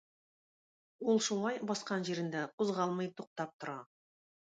Ул 1.11 1.19
шулай 1.25 1.59
баскан 1.71 2.05
җирендә 2.07 2.41
кузгалмый 2.61 3.11
туктап 3.21 3.53
тора. 3.61 3.77